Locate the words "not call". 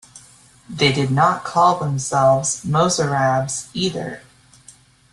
1.11-1.77